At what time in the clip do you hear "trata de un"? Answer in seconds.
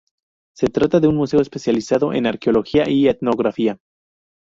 0.65-1.15